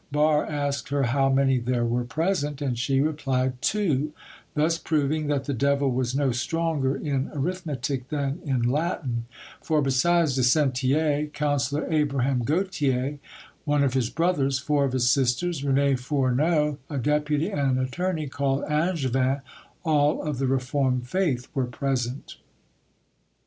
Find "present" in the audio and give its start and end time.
2.05-2.59, 21.67-22.37